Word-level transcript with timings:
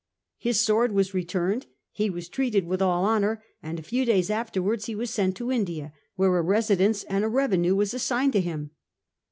His 0.39 0.59
sword 0.59 0.93
was 0.93 1.13
returned; 1.13 1.67
he 1.91 2.09
was 2.09 2.27
treated 2.27 2.65
with 2.65 2.81
all 2.81 3.05
honour; 3.05 3.43
and 3.61 3.77
a 3.77 3.83
few 3.83 4.03
days 4.03 4.31
afterwards 4.31 4.85
he 4.85 4.95
was 4.95 5.11
sent 5.11 5.35
to 5.37 5.51
India, 5.51 5.93
where 6.15 6.35
a 6.39 6.41
residence 6.41 7.03
and 7.03 7.23
a 7.23 7.27
revenue 7.29 7.75
were 7.75 7.83
assigned 7.83 8.33
to 8.33 8.41
him. 8.41 8.71